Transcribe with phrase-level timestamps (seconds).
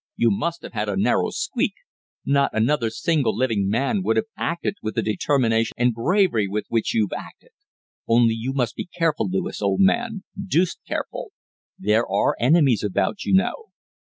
[0.15, 1.75] You must have had a narrow squeak!
[2.25, 6.95] Not another single living man would have acted with the determination and bravery with which
[6.95, 7.51] you've acted.
[8.07, 11.33] Only you must be careful, Lewis, old man deuced careful.
[11.77, 13.65] There are enemies about, you know.'